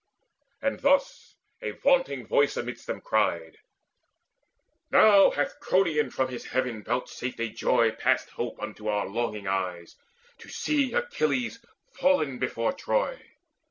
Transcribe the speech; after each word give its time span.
And 0.63 0.79
thus 0.79 1.35
a 1.61 1.73
vaunting 1.79 2.25
voice 2.25 2.57
amidst 2.57 2.87
them 2.87 3.01
cried: 3.01 3.59
"Now 4.89 5.29
hath 5.29 5.59
Cronion 5.59 6.09
from 6.11 6.29
his 6.29 6.43
heaven 6.45 6.83
vouchsafed 6.83 7.39
A 7.39 7.49
joy 7.49 7.91
past 7.91 8.31
hope 8.31 8.59
unto 8.59 8.87
our 8.87 9.05
longing 9.05 9.45
eyes, 9.47 9.95
To 10.39 10.49
see 10.49 10.91
Achilles 10.93 11.63
fallen 11.93 12.39
before 12.39 12.73
Troy. 12.73 13.19